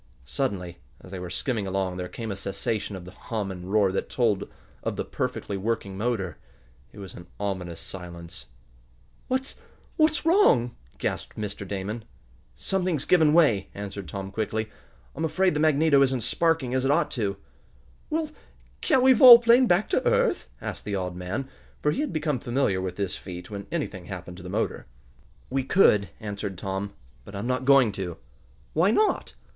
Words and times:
Suddenly, 0.25 0.79
as 1.01 1.11
they 1.11 1.19
were 1.19 1.29
skimming 1.29 1.67
along, 1.67 1.97
there 1.97 2.07
came 2.07 2.31
a 2.31 2.35
cessation 2.35 2.95
of 2.95 3.05
the 3.05 3.11
hum 3.11 3.51
and 3.51 3.71
roar 3.71 3.91
that 3.91 4.09
told 4.09 4.49
of 4.81 4.95
the 4.95 5.05
perfectly 5.05 5.57
working 5.57 5.95
motor. 5.95 6.39
It 6.91 6.97
was 6.97 7.13
an 7.13 7.27
ominous 7.39 7.79
silence. 7.79 8.47
"What's 9.27 9.57
what's 9.97 10.25
wrong?" 10.25 10.75
gasped 10.97 11.37
Mr. 11.37 11.67
Damon. 11.67 12.03
"Something's 12.55 13.05
given 13.05 13.31
way," 13.31 13.69
answered 13.75 14.07
Tom 14.07 14.31
quickly. 14.31 14.71
"I'm 15.15 15.23
afraid 15.23 15.53
the 15.53 15.59
magneto 15.59 16.01
isn't 16.01 16.21
sparking 16.21 16.73
as 16.73 16.83
it 16.83 16.89
ought 16.89 17.11
to." 17.11 17.37
"Well, 18.09 18.31
can't 18.81 19.03
we 19.03 19.13
volplane 19.13 19.67
back 19.67 19.87
to 19.89 20.03
earth?" 20.03 20.49
asked 20.59 20.83
the 20.83 20.95
odd 20.95 21.15
man, 21.15 21.47
for 21.83 21.91
he 21.91 22.01
had 22.01 22.11
become 22.11 22.39
familiar 22.39 22.81
with 22.81 22.95
this 22.95 23.17
feat 23.17 23.51
when 23.51 23.67
anything 23.71 24.05
happened 24.05 24.37
to 24.37 24.41
the 24.41 24.49
motor. 24.49 24.87
"We 25.51 25.63
could," 25.63 26.09
answered 26.19 26.57
Tom, 26.57 26.95
"but 27.23 27.35
I'm 27.35 27.45
not 27.45 27.65
going 27.65 27.91
to." 27.91 28.17
"Why 28.73 28.89
not?" 28.89 29.35